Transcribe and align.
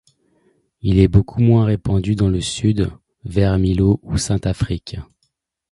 Il 0.81 0.97
est 0.97 1.07
beaucoup 1.07 1.41
moins 1.43 1.63
répandu 1.65 2.15
dans 2.15 2.27
le 2.27 2.41
sud 2.41 2.91
vers 3.23 3.59
Millau 3.59 3.99
ou 4.01 4.17
Saint-Affrique. 4.17 4.97